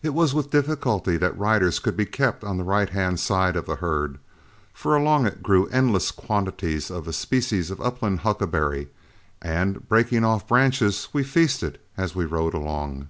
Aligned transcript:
It 0.00 0.10
was 0.14 0.32
with 0.32 0.52
difficulty 0.52 1.16
that 1.16 1.36
riders 1.36 1.80
could 1.80 1.96
be 1.96 2.06
kept 2.06 2.44
on 2.44 2.56
the 2.56 2.62
right 2.62 2.88
hand 2.88 3.18
side 3.18 3.56
of 3.56 3.66
the 3.66 3.74
herd, 3.74 4.18
for 4.72 4.94
along 4.94 5.26
it 5.26 5.42
grew 5.42 5.66
endless 5.70 6.12
quantities 6.12 6.88
of 6.88 7.08
a 7.08 7.12
species 7.12 7.68
of 7.72 7.80
upland 7.80 8.20
huckleberry, 8.20 8.90
and, 9.42 9.88
breaking 9.88 10.22
off 10.24 10.46
branches, 10.46 11.08
we 11.12 11.24
feasted 11.24 11.80
as 11.96 12.14
we 12.14 12.26
rode 12.26 12.54
along. 12.54 13.08